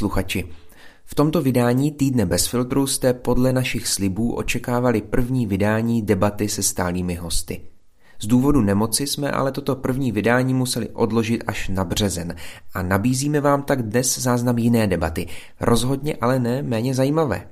[0.00, 0.48] posluchači.
[1.04, 6.62] V tomto vydání Týdne bez filtru jste podle našich slibů očekávali první vydání debaty se
[6.62, 7.60] stálými hosty.
[8.20, 12.34] Z důvodu nemoci jsme ale toto první vydání museli odložit až na březen
[12.74, 15.26] a nabízíme vám tak dnes záznam jiné debaty,
[15.60, 17.48] rozhodně ale ne méně zajímavé.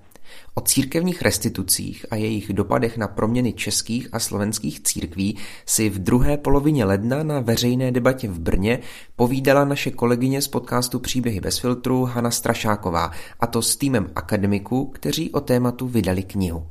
[0.59, 6.37] O církevních restitucích a jejich dopadech na proměny českých a slovenských církví si v druhé
[6.37, 8.79] polovině ledna na veřejné debatě v Brně
[9.17, 13.11] povídala naše kolegyně z podcastu Příběhy bez filtru Hana Strašáková,
[13.41, 16.67] a to s týmem akademiků, kteří o tématu vydali knihu.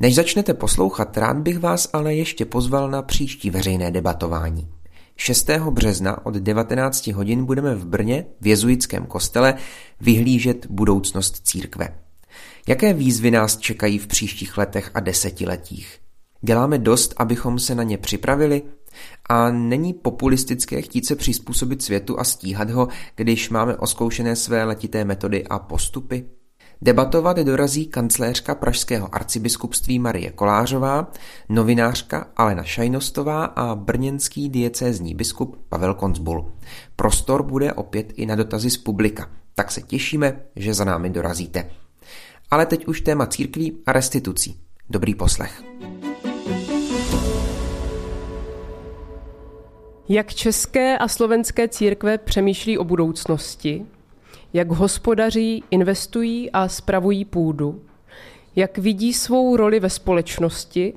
[0.00, 4.68] Než začnete poslouchat, rád bych vás ale ještě pozval na příští veřejné debatování.
[5.16, 5.50] 6.
[5.70, 9.54] března od 19 hodin budeme v Brně v jezuitském kostele
[10.00, 12.05] vyhlížet budoucnost církve.
[12.68, 15.98] Jaké výzvy nás čekají v příštích letech a desetiletích?
[16.42, 18.62] Děláme dost, abychom se na ně připravili?
[19.28, 25.04] A není populistické chtít se přizpůsobit světu a stíhat ho, když máme oskoušené své letité
[25.04, 26.24] metody a postupy?
[26.82, 31.12] Debatovat dorazí kancléřka pražského arcibiskupství Marie Kolářová,
[31.48, 36.52] novinářka Alena Šajnostová a brněnský diecézní biskup Pavel Koncbul.
[36.96, 41.70] Prostor bude opět i na dotazy z publika, tak se těšíme, že za námi dorazíte.
[42.50, 44.60] Ale teď už téma církví a restitucí.
[44.90, 45.62] Dobrý poslech.
[50.08, 53.86] Jak české a slovenské církve přemýšlí o budoucnosti,
[54.52, 57.82] jak hospodaří, investují a spravují půdu,
[58.56, 60.94] jak vidí svou roli ve společnosti.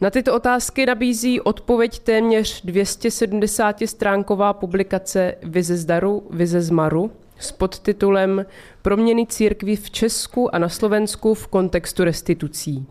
[0.00, 7.10] Na tyto otázky nabízí odpověď téměř 270-stránková publikace Vize z daru, Vize z maru
[7.42, 8.46] s podtitulem
[8.82, 12.86] Proměny církví v Česku a na Slovensku v kontextu restitucí.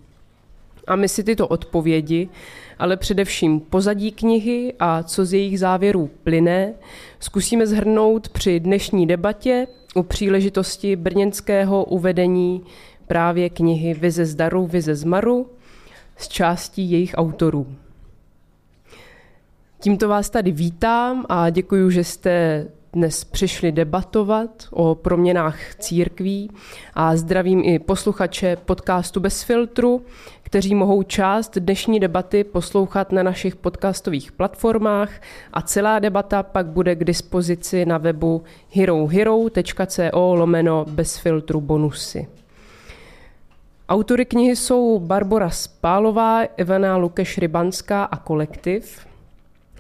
[0.88, 2.30] A my si tyto odpovědi,
[2.80, 6.74] ale především pozadí knihy a co z jejich závěrů plyne,
[7.20, 12.64] zkusíme zhrnout při dnešní debatě u příležitosti brněnského uvedení
[13.08, 15.50] právě knihy Vize z daru, Vize z maru
[16.18, 17.68] z částí jejich autorů.
[19.80, 26.52] Tímto vás tady vítám a děkuji, že jste dnes přišli debatovat o proměnách církví
[26.94, 30.02] a zdravím i posluchače podcastu Bez filtru,
[30.44, 35.10] kteří mohou část dnešní debaty poslouchat na našich podcastových platformách
[35.54, 42.28] a celá debata pak bude k dispozici na webu herohero.co lomeno bez filtru bonusy.
[43.90, 49.06] Autory knihy jsou Barbara Spálová, Ivana Lukeš Rybanská a kolektiv–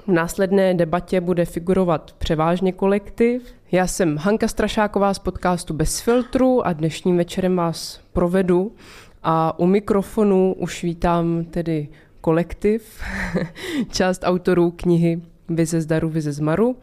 [0.07, 3.43] v následné debatě bude figurovat převážně kolektiv.
[3.71, 8.75] Já jsem Hanka Strašáková z podcastu Bez filtru a dnešním večerem vás provedu
[9.23, 11.87] a u mikrofonu už vítám tedy
[12.21, 13.03] kolektiv,
[13.91, 16.75] část autorů knihy Vize z daru, Vize z maru.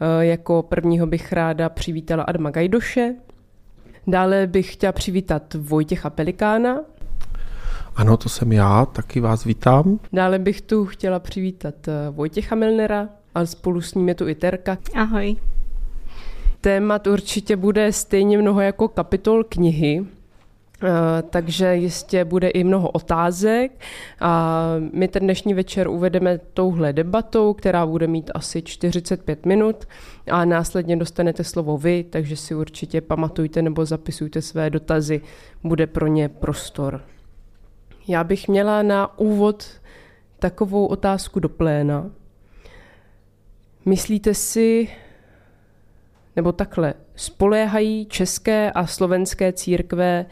[0.00, 3.14] E, jako prvního bych ráda přivítala Adama Gajdoše,
[4.06, 6.80] Dále bych chtěla přivítat Vojtěcha Pelikána,
[7.96, 9.98] ano, to jsem já, taky vás vítám.
[10.12, 14.34] Dále bych tu chtěla přivítat eh, Vojtěcha Milnera a spolu s ním je tu i
[14.34, 14.78] Terka.
[14.94, 15.36] Ahoj.
[16.60, 20.04] Témat určitě bude stejně mnoho jako kapitol knihy,
[20.82, 23.72] eh, takže jistě bude i mnoho otázek
[24.20, 29.88] a my ten dnešní večer uvedeme touhle debatou, která bude mít asi 45 minut
[30.30, 35.20] a následně dostanete slovo vy, takže si určitě pamatujte nebo zapisujte své dotazy,
[35.64, 37.00] bude pro ně prostor.
[38.08, 39.66] Já bych měla na úvod
[40.38, 42.10] takovou otázku do pléna.
[43.84, 44.88] Myslíte si,
[46.36, 50.26] nebo takhle, spoléhají české a slovenské církve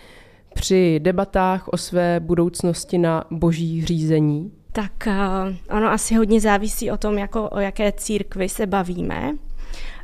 [0.55, 4.53] při debatách o své budoucnosti na boží řízení?
[4.73, 9.33] Tak uh, ono asi hodně závisí o tom, jako o jaké církvi se bavíme.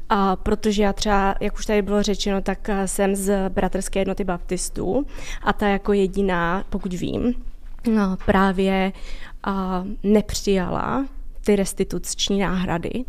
[0.09, 5.06] A protože já třeba, jak už tady bylo řečeno, tak jsem z Bratrské jednoty baptistů
[5.43, 7.34] a ta jako jediná, pokud vím,
[8.27, 8.92] právě
[10.03, 11.06] nepřijala
[11.44, 13.04] ty restituční náhrady.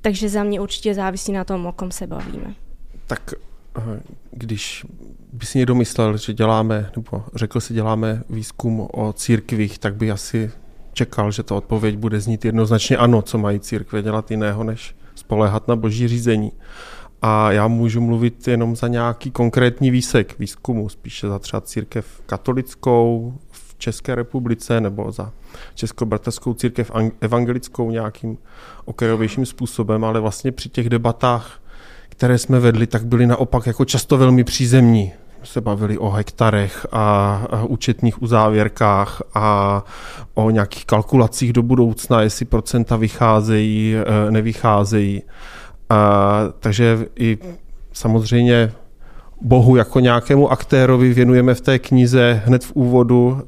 [0.00, 2.54] Takže za mě určitě závisí na tom, o kom se bavíme.
[3.06, 3.34] Tak
[3.78, 4.00] eh,
[4.30, 4.86] když
[5.32, 10.10] by si někdo myslel, že děláme, nebo řekl si, děláme výzkum o církvích, tak by
[10.10, 10.50] asi
[10.92, 15.68] čekal, že ta odpověď bude znít jednoznačně ano, co mají církve dělat jiného, než spoléhat
[15.68, 16.52] na boží řízení.
[17.22, 23.34] A já můžu mluvit jenom za nějaký konkrétní výsek výzkumu, spíše za třeba církev katolickou,
[23.82, 25.32] České republice nebo za
[25.74, 26.90] Českou bratrskou církev
[27.20, 28.38] evangelickou nějakým
[28.84, 31.60] okrajovějším způsobem, ale vlastně při těch debatách,
[32.08, 35.12] které jsme vedli, tak byly naopak jako často velmi přízemní.
[35.42, 39.84] Se bavili o hektarech a, a účetních uzávěrkách a
[40.34, 45.22] o nějakých kalkulacích do budoucna, jestli procenta vycházejí, e, nevycházejí.
[45.90, 47.38] A, takže i
[47.92, 48.72] samozřejmě
[49.44, 53.42] Bohu jako nějakému aktérovi věnujeme v té knize hned v úvodu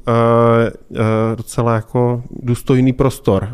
[1.35, 3.47] docela jako důstojný prostor.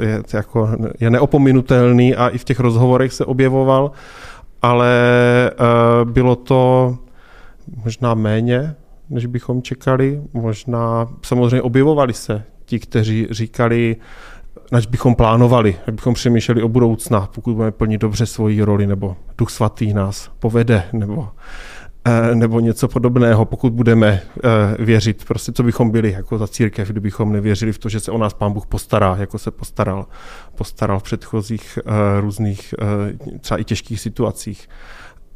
[0.00, 3.90] Je, jako, je neopominutelný a i v těch rozhovorech se objevoval,
[4.62, 4.90] ale
[6.04, 6.96] bylo to
[7.84, 8.74] možná méně,
[9.10, 10.22] než bychom čekali.
[10.32, 13.96] Možná samozřejmě objevovali se ti, kteří říkali,
[14.72, 19.16] než bychom plánovali, než bychom přemýšleli o budoucna, pokud budeme plnit dobře svoji roli, nebo
[19.38, 21.71] Duch Svatý nás povede, nebo, eh,
[22.34, 24.40] nebo něco podobného, pokud budeme eh,
[24.78, 25.24] věřit.
[25.24, 28.34] Prostě co bychom byli jako za církev, kdybychom nevěřili v to, že se o nás
[28.34, 30.06] Pán Bůh postará, jako se postaral,
[30.54, 32.74] postaral v předchozích eh, různých,
[33.40, 34.68] třeba i těžkých situacích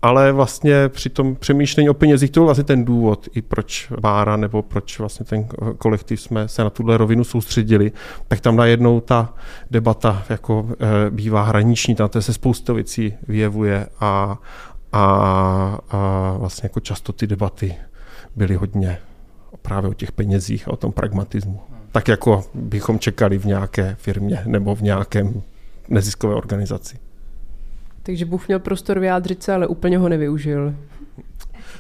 [0.03, 4.37] ale vlastně při tom přemýšlení o penězích to byl vlastně ten důvod, i proč Bára
[4.37, 5.49] nebo proč vlastně ten
[5.79, 7.93] kolektiv jsme se na tuhle rovinu soustředili,
[8.29, 9.35] tak tam najednou ta
[9.71, 10.69] debata jako
[11.11, 14.39] bývá hraniční, tam se spousta věcí vyjevuje a,
[14.93, 15.03] a,
[15.91, 17.77] a vlastně jako často ty debaty
[18.37, 18.99] byly hodně
[19.63, 21.61] právě o těch penězích a o tom pragmatismu.
[21.93, 25.43] Tak jako bychom čekali v nějaké firmě nebo v nějakém
[25.89, 26.99] neziskové organizaci.
[28.03, 30.75] Takže Bůh měl prostor vyjádřit se, ale úplně ho nevyužil.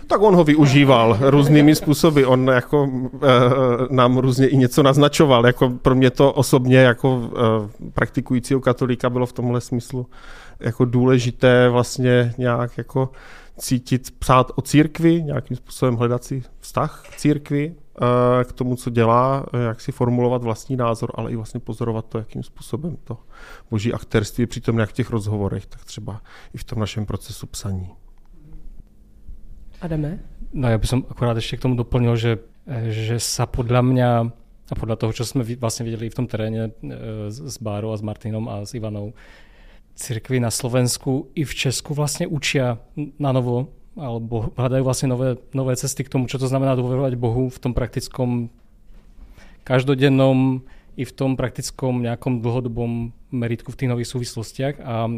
[0.06, 2.24] Tak on ho využíval různými způsoby.
[2.24, 5.46] On jako e, nám různě i něco naznačoval.
[5.46, 7.30] Jako pro mě to osobně jako
[7.84, 10.06] e, praktikujícího katolíka bylo v tomhle smyslu
[10.60, 13.10] jako důležité vlastně nějak jako
[13.58, 18.90] cítit, psát o církvi, nějakým způsobem hledat si vztah k církvi, eh, k tomu, co
[18.90, 23.18] dělá, jak si formulovat vlastní názor, ale i vlastně pozorovat to, jakým způsobem to
[23.70, 26.22] boží aktérství je přitom jak v těch rozhovorech, tak třeba
[26.54, 27.88] i v tom našem procesu psaní.
[29.80, 30.18] Adame?
[30.56, 32.32] No ja by som akorát ešte k tomu doplnil, že,
[32.88, 34.08] že sa podľa mňa
[34.66, 38.02] a podľa toho, čo sme vlastne videli v tom teréne e, s Bárou a s
[38.02, 39.14] Martinom a s Ivanou,
[39.96, 42.78] cirkvi na Slovensku i v Česku vlastne učia
[43.16, 47.48] na novo alebo hľadajú vlastne nové, nové cesty k tomu, čo to znamená dôverovať Bohu
[47.48, 48.52] v tom praktickom
[49.64, 55.12] každodennom i v tom praktickom nejakom dlhodobom meritku v tých nových súvislostiach a e,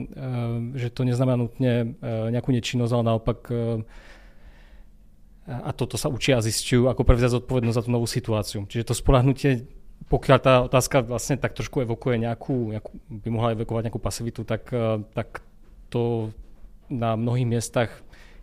[0.78, 3.54] že to neznamená nutne e, nejakú nečinnosť, ale naopak e,
[5.48, 8.68] a toto sa učia a zistujú, ako prevziať zodpovednosť za tú novú situáciu.
[8.68, 9.64] Čiže to spolahnutie
[10.08, 14.72] pokiaľ tá otázka vlastne tak trošku evokuje nejakú, nejakú by mohla evokovať nejakú pasivitu, tak,
[14.72, 15.44] eh, tak
[15.92, 16.32] to
[16.88, 17.90] na mnohých miestach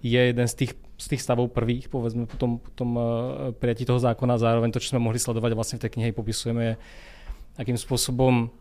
[0.05, 0.71] je jeden z tých,
[1.01, 3.05] z tých stavov prvých, povedzme, po tom, po tom uh,
[3.57, 4.37] prijatí toho zákona.
[4.37, 6.73] Zároveň to, čo sme mohli sledovať vlastne v tej knihe popisujeme, je,
[7.57, 8.53] akým spôsobom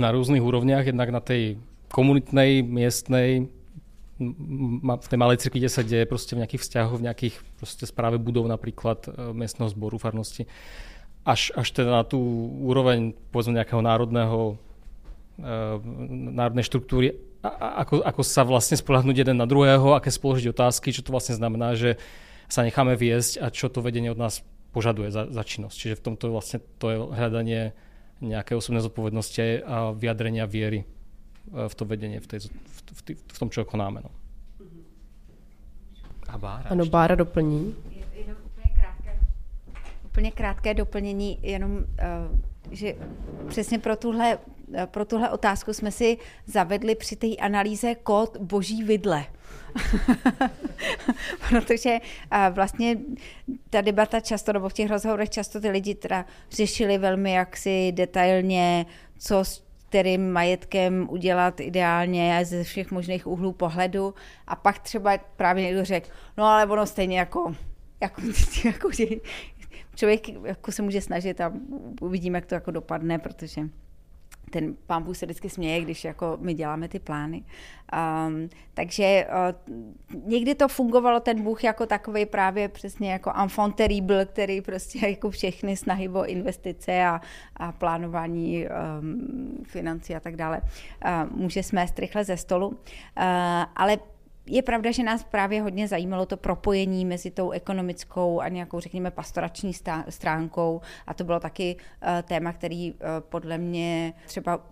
[0.00, 1.60] na rôznych úrovniach, jednak na tej
[1.92, 3.52] komunitnej, miestnej,
[4.20, 8.20] v tej malej cirkvi, kde sa deje proste v nejakých vzťahoch, v nejakých proste správe
[8.20, 10.44] budov napríklad eh, miestneho zboru, farnosti,
[11.24, 12.18] až, až teda na tú
[12.64, 15.76] úroveň povedzme nejakého národného uh,
[16.34, 21.12] národnej štruktúry, ako, ako sa vlastne spolahnúť jeden na druhého, aké spoložiť otázky, čo to
[21.12, 21.96] vlastne znamená, že
[22.50, 24.44] sa necháme viesť a čo to vedenie od nás
[24.76, 25.76] požaduje za, za činnosť.
[25.76, 27.72] Čiže v tomto vlastne to je hľadanie
[28.20, 30.84] nejaké osobnej zodpovednosti a vyjadrenia viery
[31.48, 34.04] v to vedenie, v, tej, v, v, v tom, čo konáme.
[34.04, 34.10] No.
[36.30, 36.66] A Bára.
[36.70, 37.74] Ano, Bára doplní
[40.20, 42.04] úplně krátké doplnění, jenom, eh,
[42.70, 42.94] že
[43.48, 44.38] přesně pro tuhle,
[44.74, 49.24] eh, pro tuhle otázku jsme si zavedli při té analýze kód boží vidle.
[51.48, 51.98] Protože
[52.30, 52.96] eh, vlastně
[53.70, 58.86] ta debata často, nebo v těch rozhovorech často ty lidi teda řešili velmi jaksi detailně,
[59.18, 64.14] co s kterým majetkem udělat ideálně ze všech možných úhlů pohledu
[64.46, 67.54] a pak třeba právě někdo řekl, no ale ono stejně jako
[68.00, 68.22] jako,
[68.64, 68.90] jako
[69.94, 71.52] člověk jako se může snažit a
[72.00, 73.62] uvidíme, jak to jako dopadne, protože
[74.50, 77.44] ten pán Bůh se vždycky směje, když jako my děláme ty plány.
[78.26, 79.26] Um, takže
[79.68, 79.76] uh,
[80.24, 85.30] někdy to fungovalo ten Bůh jako takový právě přesně jako enfant terrible, který prostě jako
[85.30, 87.20] všechny snahy o investice a,
[87.56, 92.68] a plánování um, financí a tak dále uh, může smést rychle ze stolu.
[92.68, 92.74] Uh,
[93.76, 93.98] ale
[94.50, 99.10] je pravda, že nás právě hodně zajímalo to propojení mezi tou ekonomickou a nějakou, řekněme,
[99.10, 99.72] pastorační
[100.08, 104.66] stránkou a to bylo taky uh, téma, který uh, podle mě třeba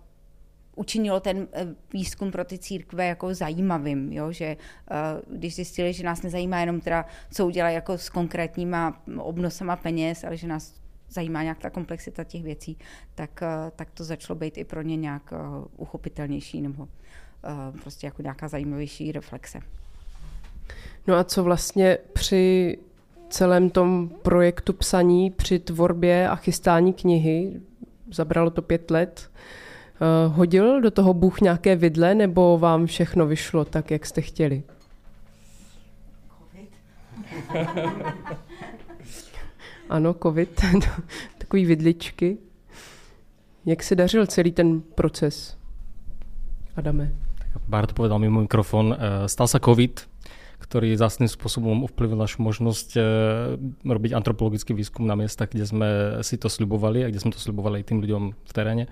[0.75, 4.31] učinilo ten eh, výzkum pro ty církve jako zajímavým, jo?
[4.31, 4.57] že
[5.27, 10.37] když zjistili, že nás nezajímá jenom teda, co udělají jako s konkrétníma obnosama peněz, ale
[10.37, 10.73] že nás
[11.09, 12.77] zajímá nějak ta komplexita těch věcí,
[13.15, 13.43] tak,
[13.75, 15.33] tak to začalo být i pro ně nějak
[15.77, 17.28] uchopitelnější nebo Eh,
[17.81, 19.59] prostě jako nějaká zajímavější reflexe.
[21.07, 22.77] No a co vlastně při
[23.29, 27.61] celém tom projektu psaní, při tvorbě a chystání knihy,
[28.11, 29.31] zabralo to pět let,
[30.27, 34.63] uh, hodil do toho Bůh nějaké vidle, nebo vám všechno vyšlo tak, jak jste chtěli?
[39.89, 40.61] ano, covid,
[41.37, 42.37] takový vidličky.
[43.65, 45.57] Jak se dařil celý ten proces,
[46.75, 47.28] Adame?
[47.69, 48.97] Bart povedal mimo mikrofon, eh,
[49.29, 50.05] stal sa COVID,
[50.59, 53.03] ktorý zásadným spôsobom ovplyvnil našu možnosť eh,
[53.85, 55.89] robiť antropologický výskum na miestach, kde sme
[56.21, 58.85] si to slibovali a kde sme to slibovali aj tým ľuďom v teréne.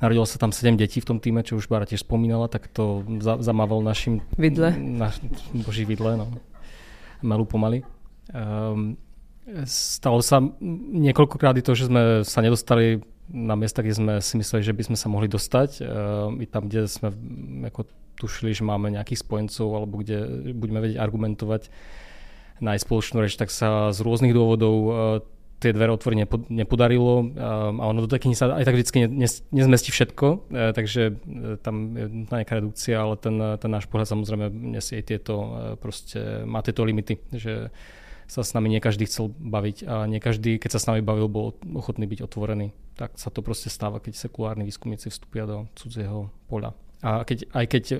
[0.00, 3.04] Narodilo sa tam 7 detí v tom týme, čo už Bára tiež spomínala, tak to
[3.20, 4.24] zamával našim...
[4.40, 4.72] Vidle.
[4.72, 5.12] Na,
[5.52, 6.32] boží vidle, no.
[7.20, 7.84] Malú pomaly.
[8.32, 8.96] Um,
[9.68, 10.40] stalo sa
[10.94, 14.96] niekoľkokrát to, že sme sa nedostali na miesta, kde sme si mysleli, že by sme
[14.98, 15.70] sa mohli dostať.
[15.80, 17.14] Uh, I tam, kde sme
[17.70, 17.86] ako
[18.18, 21.72] tušili, že máme nejakých spojencov alebo kde budeme vedieť argumentovať
[22.60, 24.92] nájsť spoločnú reč, tak sa z rôznych dôvodov uh,
[25.60, 29.04] tie dvere otvoriť nepodarilo a ono do tej knihy sa aj tak vždycky
[29.52, 31.20] nezmestí všetko, takže
[31.60, 36.64] tam je nejaká redukcia, ale ten, ten náš pohľad samozrejme nesie tieto, e, proste má
[36.64, 37.68] tieto limity, že
[38.30, 41.26] sa s nami nie každý chcel baviť a nie každý, keď sa s nami bavil,
[41.26, 42.70] bol ochotný byť otvorený.
[42.94, 46.78] Tak sa to proste stáva, keď sekulárni výskumníci vstúpia do cudzieho poľa.
[47.02, 47.98] A keď, aj keď uh,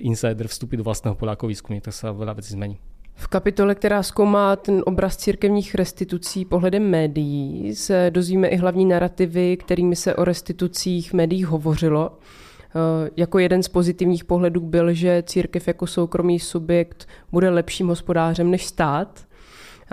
[0.00, 2.80] insider vstúpi do vlastného poľa ako výskumník, tak sa veľa vecí zmení.
[3.14, 9.56] V kapitole, která zkoumá ten obraz církevních restitucí pohledem médií, se dozvíme i hlavní narrativy,
[9.56, 12.18] kterými se o restitucích v médiích hovořilo.
[12.76, 18.50] Eh, jako jeden z pozitivních pohledů byl, že církev jako soukromý subjekt bude lepším hospodářem
[18.50, 19.26] než stát.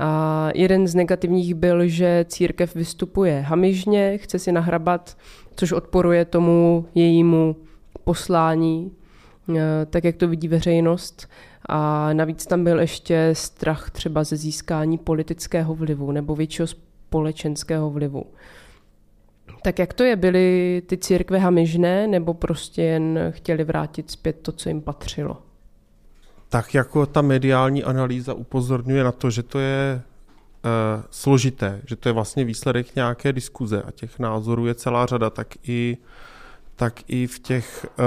[0.03, 5.17] A jeden z negativních byl, že církev vystupuje hamižně, chce si nahrabat,
[5.55, 7.55] což odporuje tomu jejímu
[8.03, 8.91] poslání,
[9.55, 11.29] eh, tak jak to vidí veřejnost.
[11.65, 18.23] A navíc tam byl ještě strach třeba ze získání politického vlivu nebo většího společenského vlivu.
[19.61, 20.15] Tak jak to je?
[20.15, 25.50] Byly ty církve hamižné nebo prostě jen chtěli vrátit zpět to, co jim patřilo?
[26.51, 30.01] Tak jako ta mediální analýza upozorňuje na to, že to je e,
[31.11, 35.47] složité, že to je vlastně výsledek nějaké diskuze a těch názorů je celá řada, tak
[35.63, 35.97] i
[36.75, 38.05] tak i v těch uh,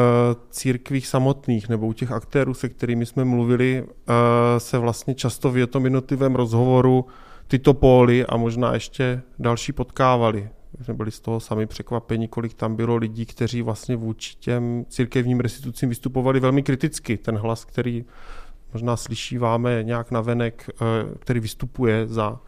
[0.50, 3.88] církvích samotných nebo u těch aktérů, se kterými jsme mluvili, uh,
[4.58, 7.06] se vlastně často v tom jednotlivém rozhovoru
[7.48, 10.48] tyto póly a možná ještě další potkávali.
[10.82, 15.40] Jsme byli z toho sami překvapeni, kolik tam bylo lidí, kteří vlastně vůči těm církevním
[15.40, 17.16] restitucím vystupovali velmi kriticky.
[17.16, 18.04] Ten hlas, který
[18.72, 22.40] možná slyšíváme nějak navenek, uh, který vystupuje za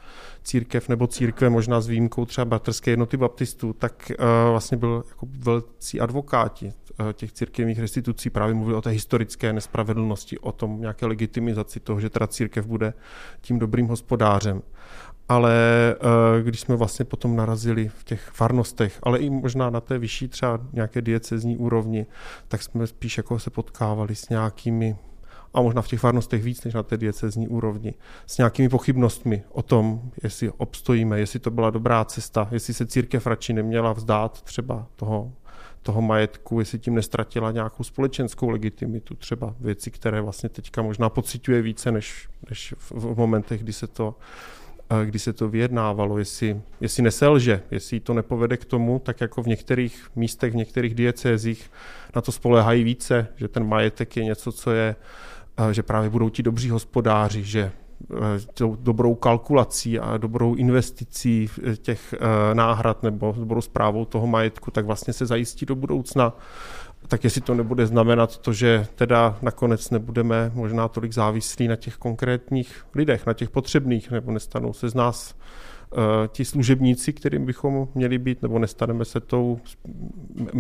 [0.43, 5.27] církev nebo církve, možná s výjimkou třeba bratrské jednoty baptistů, tak uh, vlastně byl jako
[5.39, 11.07] velcí advokáti uh, těch církevních restitucí, právě mluvili o té historické nespravedlnosti, o tom nějaké
[11.07, 12.95] legitimizaci toho, že teda církev bude
[13.41, 14.63] tím dobrým hospodářem.
[15.29, 15.55] Ale
[16.03, 20.29] uh, když jsme vlastně potom narazili v těch farnostech, ale i možná na té vyšší
[20.29, 22.07] třeba nějaké diecezní úrovni,
[22.49, 24.97] tak jsme spíš jako se potkávali s nějakými
[25.57, 27.95] a možná v těch farnostech víc než na té diecezní úrovni,
[28.27, 33.27] s nějakými pochybnostmi o tom, jestli obstojíme, jestli to byla dobrá cesta, jestli se církev
[33.27, 35.33] radši neměla vzdát třeba toho,
[35.83, 41.63] toho majetku, jestli tím nestratila nějakou společenskou legitimitu, třeba věci, které vlastně teďka možná pocituje
[41.63, 44.66] více než, než v, momentech, kdy se to eh,
[45.05, 49.47] kdy se to vyjednávalo, jestli, jestli neselže, jestli to nepovede k tomu, tak jako v
[49.47, 51.71] některých místech, v některých diecézích
[52.17, 54.97] na to spolehají více, že ten majetek je něco, co je
[55.73, 57.73] že právě budou ti dobří hospodáři, že e,
[58.55, 62.15] tou dobrou kalkulací a dobrou investicí těch
[62.53, 66.33] náhrad nebo dobrou zprávou toho majetku, tak vlastně se zajistí do budoucna.
[67.09, 71.97] Tak jestli to nebude znamenat to, že teda nakonec nebudeme možná tolik závislí na těch
[71.97, 75.35] konkrétních lidech, na těch potřebných, nebo nestanou se z nás
[75.91, 75.99] uh,
[76.29, 79.61] ti služebníci, kterým bychom měli být, nebo nestaneme se tou,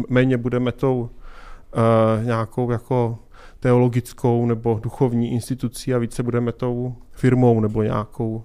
[0.08, 3.18] méně budeme tou uh, nějakou jako
[3.60, 8.44] teologickou nebo duchovní institucí a více budeme tou firmou nebo nějakou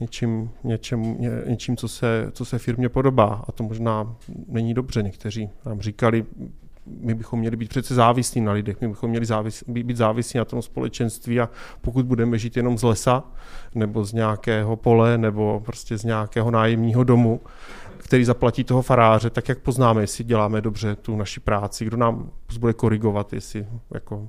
[0.00, 3.44] něčím, něčím, ně, něčím co, se, co se firmě podobá.
[3.48, 4.16] A to možná
[4.46, 5.02] není dobře.
[5.02, 6.26] Někteří nám říkali,
[6.86, 10.44] my bychom měli být přece závislí na lidech, my bychom měli závis, být závislí na
[10.44, 11.48] tom společenství a
[11.80, 13.24] pokud budeme žít jenom z lesa
[13.74, 17.40] nebo z nějakého pole nebo prostě z nějakého nájemního domu,
[17.98, 22.30] který zaplatí toho faráře, tak jak poznáme, jestli děláme dobře tu naši práci, kdo nám
[22.58, 24.28] bude korigovat, jestli jako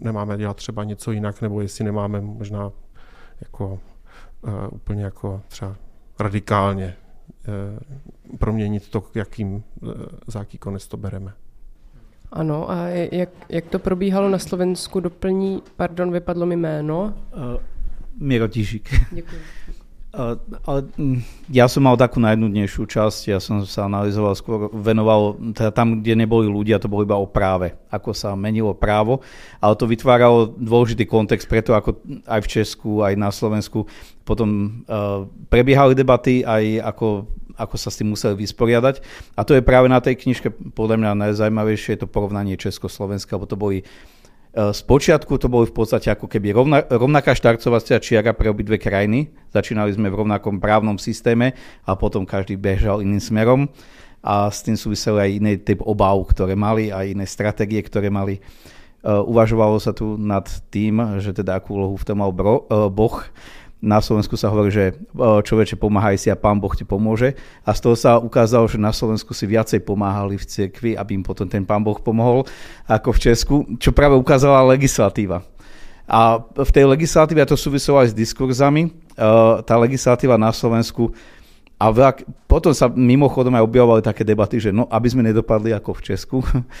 [0.00, 2.72] nemáme dělat třeba něco jinak, nebo jestli nemáme možná
[3.40, 3.80] jako
[4.42, 5.76] uh, úplně jako třeba
[6.18, 6.96] radikálně
[8.30, 9.92] uh, proměnit to, jakým, uh,
[10.26, 11.32] za jaký konec to bereme.
[12.32, 17.14] Ano, a jak, jak to probíhalo na Slovensku, doplní, pardon, vypadlo mi jméno.
[17.36, 17.60] Uh,
[18.20, 18.94] Miro Tížik.
[19.12, 19.40] Děkuji.
[20.64, 21.20] ale mm,
[21.52, 26.24] ja som mal takú najnudnejšiu časť, ja som sa analyzoval, skôr venoval teda tam, kde
[26.24, 29.20] neboli ľudia, to bolo iba o práve, ako sa menilo právo,
[29.60, 33.84] ale to vytváralo dôležitý kontext preto, ako aj v Česku, aj na Slovensku
[34.24, 37.28] potom uh, prebiehali debaty, aj ako,
[37.58, 39.02] ako sa s tým museli vysporiadať.
[39.34, 43.50] A to je práve na tej knižke podľa mňa najzajímavejšie, je to porovnanie Československa, lebo
[43.50, 43.82] to boli
[44.48, 49.28] z počiatku to boli v podstate ako keby rovna, rovnaká štartovacia čiara pre obidve krajiny.
[49.52, 51.52] Začínali sme v rovnakom právnom systéme
[51.84, 53.60] a potom každý bežal iným smerom
[54.24, 58.40] a s tým súviseli aj iné typ obav, ktoré mali a iné stratégie, ktoré mali.
[59.04, 63.22] uvažovalo sa tu nad tým, že teda akú úlohu v tom mal bro, Boh
[63.78, 67.38] na Slovensku sa hovorí, že človeče pomáhaj si a pán Boh ti pomôže.
[67.62, 71.22] A z toho sa ukázalo, že na Slovensku si viacej pomáhali v cirkvi, aby im
[71.22, 72.42] potom ten pán Boh pomohol,
[72.90, 75.46] ako v Česku, čo práve ukázala legislatíva.
[76.08, 78.90] A v tej legislatíve, a to súviselo aj s diskurzami,
[79.62, 81.12] tá legislatíva na Slovensku
[81.78, 85.94] a veľa, potom sa mimochodom aj objavovali také debaty, že no, aby sme nedopadli ako
[85.94, 86.36] v Česku,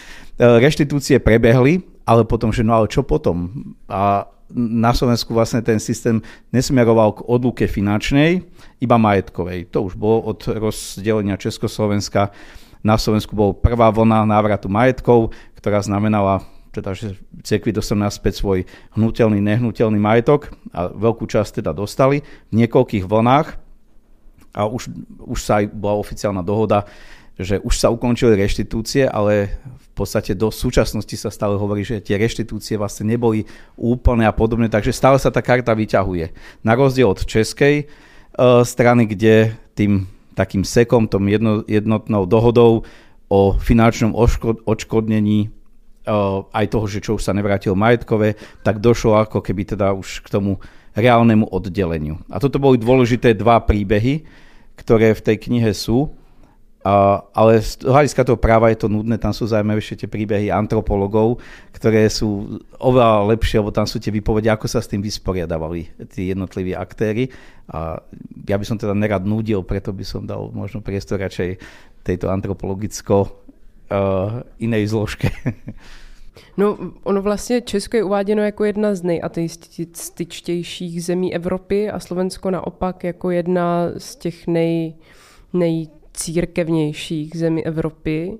[0.64, 3.52] reštitúcie prebehli, ale potom, že no ale čo potom?
[3.86, 8.40] A na Slovensku vlastne ten systém nesmeroval k odluke finančnej,
[8.80, 9.68] iba majetkovej.
[9.76, 12.32] To už bolo od rozdelenia Československa.
[12.80, 18.64] Na Slovensku bol prvá vlna návratu majetkov, ktorá znamenala teda, že cirkvi dostanú naspäť svoj
[18.94, 23.48] hnutelný, nehnuteľný majetok a veľkú časť teda dostali v niekoľkých vlnách
[24.54, 24.90] a už,
[25.28, 26.88] už sa aj bola oficiálna dohoda,
[27.38, 32.18] že už sa ukončili reštitúcie, ale v podstate do súčasnosti sa stále hovorí, že tie
[32.18, 33.46] reštitúcie vlastne neboli
[33.78, 36.34] úplné a podobne, takže stále sa tá karta vyťahuje.
[36.66, 42.86] Na rozdiel od českej uh, strany, kde tým takým sekom, tom jedno, jednotnou dohodou
[43.30, 49.18] o finančnom oškod, odškodnení uh, aj toho, že čo už sa nevrátil majetkové, tak došlo
[49.18, 50.62] ako keby teda už k tomu
[50.98, 52.18] reálnemu oddeleniu.
[52.26, 54.26] A toto boli dôležité dva príbehy,
[54.78, 56.14] ktoré v tej knihe sú.
[57.34, 61.36] Ale z hľadiska toho práva je to nudné, tam sú zaujímavejšie tie príbehy antropologov,
[61.76, 66.32] ktoré sú oveľa lepšie, lebo tam sú tie výpovede, ako sa s tým vysporiadavali tí
[66.32, 67.28] jednotliví aktéry.
[67.68, 68.00] A
[68.48, 71.60] ja by som teda nerad nudil, preto by som dal možno priestor radšej
[72.06, 75.28] tejto antropologicko uh, inej zložke.
[76.56, 83.04] No, ono vlastně Česko je uváděno jako jedna z nejateističtějších zemí Evropy a Slovensko naopak
[83.04, 84.94] jako jedna z těch nej,
[85.52, 88.38] nej církevnějších zemí Evropy.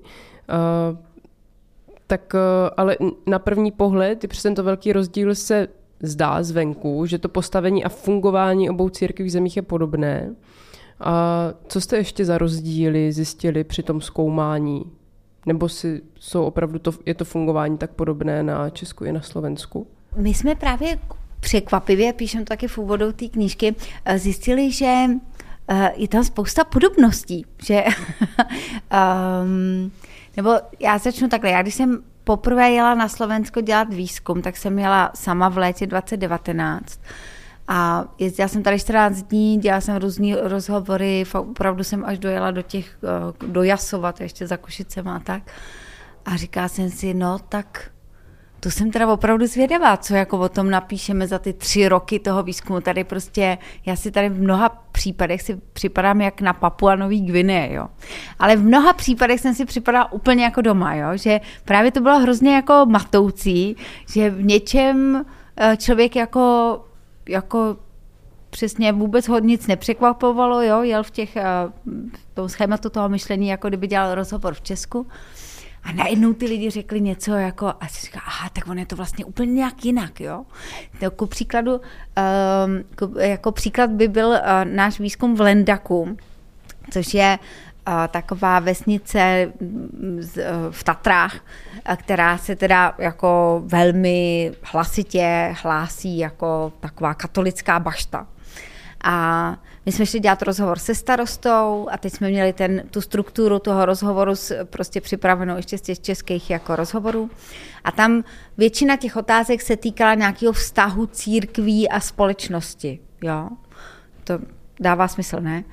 [2.07, 2.35] Tak
[2.77, 5.67] ale na první pohled, přes tento velký rozdíl se
[6.03, 10.35] zdá zvenku, že to postavení a fungování obou církví v zemích je podobné.
[10.99, 14.83] A co jste ještě za rozdíly zjistili při tom zkoumání?
[15.45, 19.87] Nebo si jsou opravdu to, je to fungování tak podobné na Česku i na Slovensku?
[20.15, 20.99] My jsme právě
[21.39, 23.75] překvapivě, píšem to taky v úvodu té knížky,
[24.15, 25.05] zjistili, že
[25.95, 27.83] je tam spousta podobností, že
[29.43, 29.91] um,
[30.37, 34.79] nebo já začnu takhle, já když jsem poprvé jela na Slovensko dělat výzkum, tak jsem
[34.79, 36.99] jela sama v létě 2019
[37.71, 42.61] a jezdila jsem tady 14 dní, dělala jsem různý rozhovory, opravdu jsem až dojela do
[42.61, 45.43] těch, eh, do Jasova, to ještě za Košicema a tak.
[46.25, 47.91] A říká jsem si, no tak
[48.59, 52.43] to jsem teda opravdu zvědavá, co jako o tom napíšeme za ty tři roky toho
[52.43, 52.81] výzkumu.
[52.81, 57.73] Tady prostě, já si tady v mnoha případech si připadám jak na Papua Nový Gvineje,
[57.73, 57.87] jo.
[58.39, 61.17] Ale v mnoha případech jsem si připadala úplně jako doma, jo.
[61.17, 63.75] Že právě to bylo hrozně jako matoucí,
[64.13, 65.25] že v něčem
[65.57, 66.79] eh, člověk jako,
[67.29, 67.77] jako
[68.49, 71.43] přesně vůbec ho nic nepřekvapovalo, jo, jel v těch, eh,
[72.15, 75.07] v tom schématu toho myšlení, jako kdyby dělal rozhovor v Česku.
[75.83, 78.95] A najednou ty lidi řekli něco jako, a si říká, aha, tak on je to
[78.95, 80.45] vlastně úplně nějak jinak, jo.
[81.01, 86.17] Jako příkladu, um, jako příklad by byl uh, náš výzkum v Lendaku,
[86.91, 87.39] což je
[87.87, 89.53] uh, taková vesnice
[90.19, 91.35] z, uh, v Tatrách,
[91.95, 98.27] která se teda jako velmi hlasitě hlásí jako taková katolická bašta.
[99.03, 99.55] A
[99.89, 103.85] my jsme šli dělat rozhovor se starostou a teď jsme měli ten, tu strukturu toho
[103.85, 107.29] rozhovoru s, prostě připravenou ještě z těch českých jako rozhovorů.
[107.83, 108.23] A tam
[108.57, 112.99] většina těch otázek se týkala nějakého vztahu církví a společnosti.
[113.21, 113.49] Jo?
[114.23, 114.39] To
[114.79, 115.63] dává smysl, ne?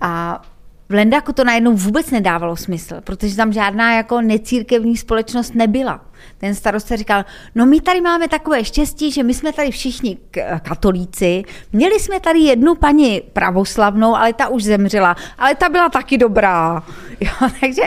[0.00, 0.42] A
[0.90, 6.00] v Lendaku to najednou vůbec nedávalo smysl, protože tam žádná jako necírkevní společnost nebyla.
[6.38, 7.24] Ten starosta říkal,
[7.54, 10.18] no my tady máme takové štěstí, že my jsme tady všichni
[10.62, 16.18] katolíci, měli jsme tady jednu paní pravoslavnou, ale ta už zemřela, ale ta byla taky
[16.18, 16.82] dobrá.
[17.20, 17.82] Jo, takže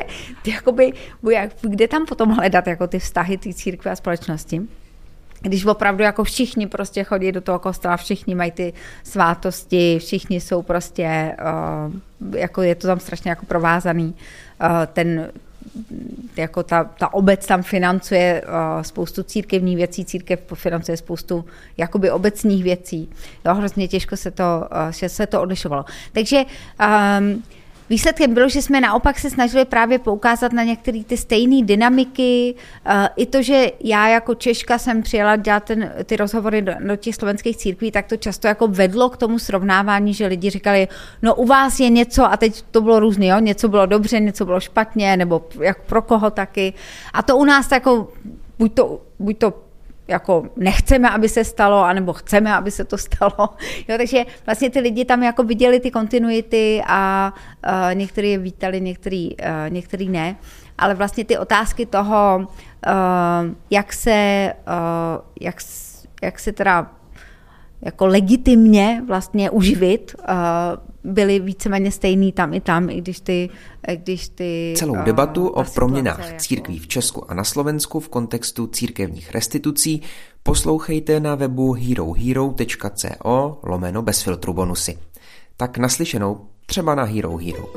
[0.48, 0.94] jakoby,
[1.62, 4.62] kde tam potom hledat jako ty vztahy ty církve a společnosti?
[5.44, 10.62] Když opravdu jako všichni prostě chodí do toho kostela, všichni mají ty svátosti, všichni jsou
[10.62, 11.36] prostě,
[11.90, 14.16] uh, jako je to tam strašně jako provázaný,
[14.62, 15.32] uh, ten
[16.38, 21.46] jako ta, ta obec tam financuje uh, spoustu církevních věcí, církev financuje spoustu
[21.78, 23.10] jakoby obecních věcí.
[23.46, 25.86] Jo, hrozně těžko se to, uh, se to odlišovalo.
[26.14, 26.44] Takže
[27.20, 27.44] um,
[27.90, 32.56] Výsledkem bylo, že jsme naopak se snažili právě poukázat na některé ty stejné dynamiky.
[32.86, 36.96] Uh, I to, že já jako Češka jsem přijela dělat ten, ty rozhovory do, do
[36.96, 40.88] těch slovenských církví, tak to často jako vedlo k tomu srovnávání, že lidi říkali,
[41.22, 43.40] no u vás je něco, a teď to bylo různé, jo?
[43.40, 46.74] něco bylo dobře, něco bylo špatně, nebo jak pro koho taky.
[47.14, 48.08] A to u nás jako
[48.60, 49.54] buď to, buď to
[50.08, 53.50] jako nechceme, aby se stalo, anebo chceme, aby se to stalo.
[53.88, 57.34] Jo, takže vlastně ty lidi tam jako viděli ty kontinuity a
[57.68, 60.36] uh, některý je vítali, některý, uh, některý ne.
[60.78, 65.56] Ale vlastně ty otázky toho, uh, jak se, uh, jak,
[66.24, 66.92] jak se teda
[67.82, 73.50] jako legitimně vlastně uživit, uh, byly víceméně stejný tam i tam, i když ty...
[73.96, 76.40] Když ty Celou debatu uh, o proměnách jako...
[76.40, 80.02] církví v Česku a na Slovensku v kontextu církevních restitucí
[80.44, 84.98] poslouchejte na webu herohero.co lomeno bez filtru bonusy.
[85.58, 87.70] Tak naslyšenou třeba na Hero Hero.